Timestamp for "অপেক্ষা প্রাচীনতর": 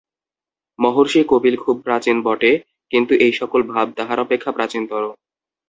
4.17-5.03